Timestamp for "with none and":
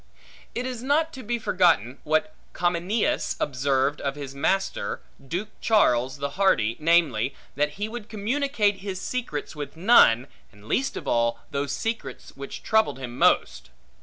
9.55-10.65